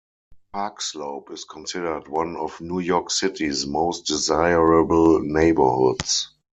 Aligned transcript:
Park 0.51 0.81
Slope 0.81 1.29
is 1.29 1.43
considered 1.45 2.07
one 2.07 2.35
of 2.35 2.59
New 2.59 2.79
York 2.79 3.11
City's 3.11 3.67
most 3.67 4.07
desirable 4.07 5.19
neighborhoods. 5.19 6.29